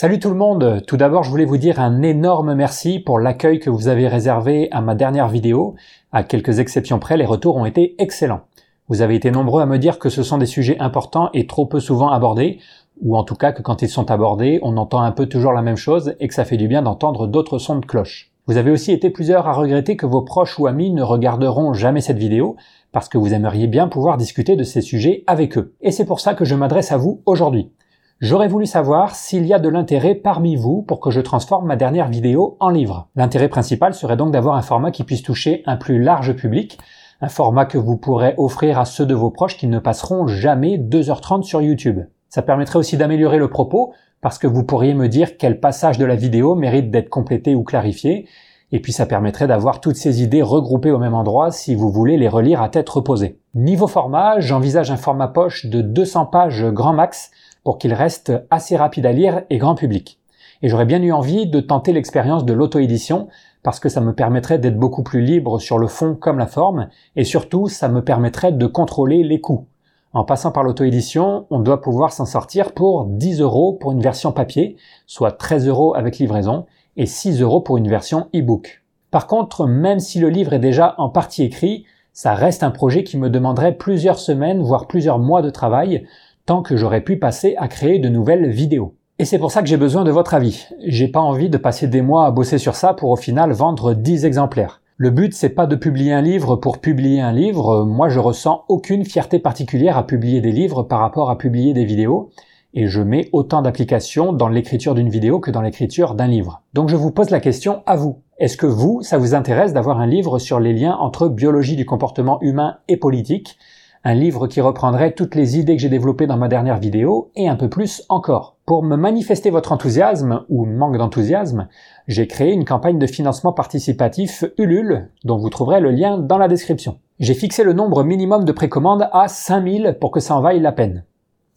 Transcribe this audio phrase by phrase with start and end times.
[0.00, 3.58] Salut tout le monde Tout d'abord, je voulais vous dire un énorme merci pour l'accueil
[3.58, 5.74] que vous avez réservé à ma dernière vidéo.
[6.12, 8.42] À quelques exceptions près, les retours ont été excellents.
[8.86, 11.66] Vous avez été nombreux à me dire que ce sont des sujets importants et trop
[11.66, 12.60] peu souvent abordés,
[13.02, 15.62] ou en tout cas que quand ils sont abordés, on entend un peu toujours la
[15.62, 18.30] même chose et que ça fait du bien d'entendre d'autres sons de cloche.
[18.46, 22.02] Vous avez aussi été plusieurs à regretter que vos proches ou amis ne regarderont jamais
[22.02, 22.54] cette vidéo,
[22.92, 25.74] parce que vous aimeriez bien pouvoir discuter de ces sujets avec eux.
[25.80, 27.72] Et c'est pour ça que je m'adresse à vous aujourd'hui.
[28.20, 31.76] J'aurais voulu savoir s'il y a de l'intérêt parmi vous pour que je transforme ma
[31.76, 33.06] dernière vidéo en livre.
[33.14, 36.80] L'intérêt principal serait donc d'avoir un format qui puisse toucher un plus large public,
[37.20, 40.78] un format que vous pourrez offrir à ceux de vos proches qui ne passeront jamais
[40.78, 42.00] 2h30 sur YouTube.
[42.28, 46.04] Ça permettrait aussi d'améliorer le propos, parce que vous pourriez me dire quel passage de
[46.04, 48.26] la vidéo mérite d'être complété ou clarifié,
[48.72, 52.18] et puis ça permettrait d'avoir toutes ces idées regroupées au même endroit si vous voulez
[52.18, 53.38] les relire à tête reposée.
[53.54, 57.30] Niveau format, j'envisage un format poche de 200 pages grand max,
[57.68, 60.18] pour qu'il reste assez rapide à lire et grand public.
[60.62, 63.28] Et j'aurais bien eu envie de tenter l'expérience de l'auto-édition
[63.62, 66.88] parce que ça me permettrait d'être beaucoup plus libre sur le fond comme la forme
[67.14, 69.66] et surtout ça me permettrait de contrôler les coûts.
[70.14, 74.32] En passant par l'auto-édition, on doit pouvoir s'en sortir pour 10 euros pour une version
[74.32, 76.64] papier, soit 13 euros avec livraison
[76.96, 78.82] et 6 euros pour une version e-book.
[79.10, 83.04] Par contre, même si le livre est déjà en partie écrit, ça reste un projet
[83.04, 86.04] qui me demanderait plusieurs semaines, voire plusieurs mois de travail,
[86.48, 88.94] tant que j'aurais pu passer à créer de nouvelles vidéos.
[89.18, 90.66] Et c'est pour ça que j'ai besoin de votre avis.
[90.82, 93.92] J'ai pas envie de passer des mois à bosser sur ça pour au final vendre
[93.92, 94.80] 10 exemplaires.
[94.96, 98.64] Le but c'est pas de publier un livre pour publier un livre, moi je ressens
[98.68, 102.30] aucune fierté particulière à publier des livres par rapport à publier des vidéos,
[102.72, 106.62] et je mets autant d'applications dans l'écriture d'une vidéo que dans l'écriture d'un livre.
[106.72, 108.22] Donc je vous pose la question à vous.
[108.38, 111.84] Est-ce que vous, ça vous intéresse d'avoir un livre sur les liens entre biologie du
[111.84, 113.58] comportement humain et politique?
[114.04, 117.48] Un livre qui reprendrait toutes les idées que j'ai développées dans ma dernière vidéo et
[117.48, 118.56] un peu plus encore.
[118.64, 121.68] Pour me manifester votre enthousiasme ou manque d'enthousiasme,
[122.06, 126.48] j'ai créé une campagne de financement participatif Ulule dont vous trouverez le lien dans la
[126.48, 126.98] description.
[127.18, 130.72] J'ai fixé le nombre minimum de précommandes à 5000 pour que ça en vaille la
[130.72, 131.04] peine.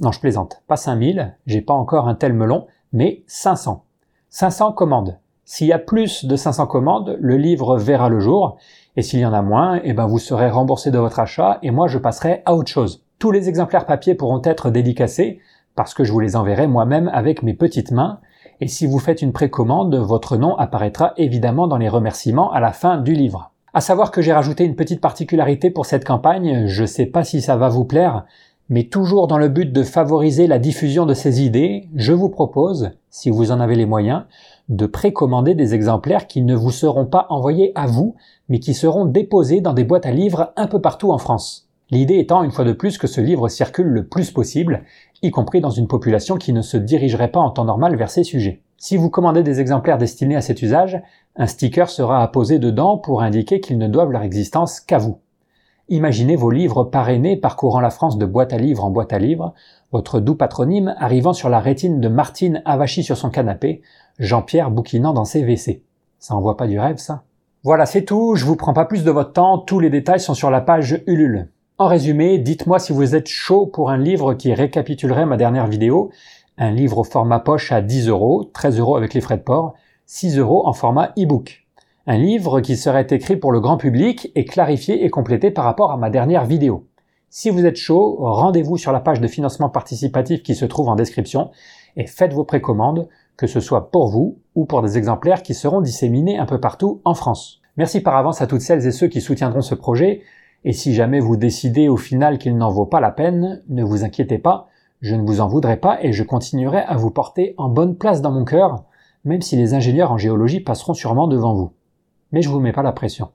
[0.00, 3.84] Non, je plaisante, pas 5000, j'ai pas encore un tel melon, mais 500.
[4.30, 5.18] 500 commandes.
[5.52, 8.56] S'il y a plus de 500 commandes, le livre verra le jour,
[8.94, 11.72] et s'il y en a moins, eh ben vous serez remboursé de votre achat et
[11.72, 13.02] moi je passerai à autre chose.
[13.18, 15.40] Tous les exemplaires papier pourront être dédicacés
[15.74, 18.20] parce que je vous les enverrai moi-même avec mes petites mains,
[18.60, 22.70] et si vous faites une précommande, votre nom apparaîtra évidemment dans les remerciements à la
[22.70, 23.50] fin du livre.
[23.74, 27.40] À savoir que j'ai rajouté une petite particularité pour cette campagne, je sais pas si
[27.40, 28.24] ça va vous plaire,
[28.68, 32.92] mais toujours dans le but de favoriser la diffusion de ces idées, je vous propose,
[33.10, 34.22] si vous en avez les moyens,
[34.70, 38.14] de précommander des exemplaires qui ne vous seront pas envoyés à vous,
[38.48, 41.68] mais qui seront déposés dans des boîtes à livres un peu partout en France.
[41.90, 44.84] L'idée étant une fois de plus que ce livre circule le plus possible,
[45.22, 48.22] y compris dans une population qui ne se dirigerait pas en temps normal vers ces
[48.22, 48.62] sujets.
[48.76, 51.02] Si vous commandez des exemplaires destinés à cet usage,
[51.34, 55.18] un sticker sera apposé dedans pour indiquer qu'ils ne doivent leur existence qu'à vous.
[55.92, 59.54] Imaginez vos livres parrainés parcourant la France de boîte à livres en boîte à livres,
[59.90, 63.82] votre doux patronyme arrivant sur la rétine de Martine avachie sur son canapé,
[64.20, 65.82] Jean-Pierre bouquinant dans ses WC.
[66.20, 67.24] Ça envoie pas du rêve, ça?
[67.64, 70.34] Voilà, c'est tout, je vous prends pas plus de votre temps, tous les détails sont
[70.34, 71.48] sur la page Ulule.
[71.76, 76.12] En résumé, dites-moi si vous êtes chaud pour un livre qui récapitulerait ma dernière vidéo,
[76.56, 79.74] un livre au format poche à 10 euros, 13 euros avec les frais de port,
[80.06, 81.66] 6 euros en format e-book.
[82.12, 85.92] Un livre qui serait écrit pour le grand public et clarifié et complété par rapport
[85.92, 86.88] à ma dernière vidéo.
[87.28, 90.96] Si vous êtes chaud, rendez-vous sur la page de financement participatif qui se trouve en
[90.96, 91.52] description
[91.94, 95.80] et faites vos précommandes, que ce soit pour vous ou pour des exemplaires qui seront
[95.80, 97.60] disséminés un peu partout en France.
[97.76, 100.22] Merci par avance à toutes celles et ceux qui soutiendront ce projet,
[100.64, 104.02] et si jamais vous décidez au final qu'il n'en vaut pas la peine, ne vous
[104.02, 104.66] inquiétez pas,
[105.00, 108.20] je ne vous en voudrais pas et je continuerai à vous porter en bonne place
[108.20, 108.82] dans mon cœur,
[109.24, 111.70] même si les ingénieurs en géologie passeront sûrement devant vous
[112.32, 113.32] mais je vous mets pas la pression.